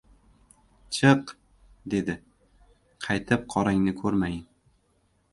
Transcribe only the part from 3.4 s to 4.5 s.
qorangni ko‘rmayin!